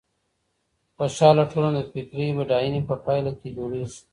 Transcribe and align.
خوشحاله 0.97 1.43
ټولنه 1.51 1.79
د 1.83 1.87
فکري 1.93 2.27
بډاينې 2.37 2.81
په 2.89 2.95
پايله 3.05 3.31
کي 3.39 3.49
جوړېږي. 3.57 3.99